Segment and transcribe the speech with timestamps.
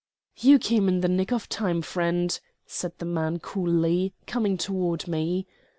[0.49, 5.45] ]"You came in the nick of time, friend," said the man coolly, coming toward me.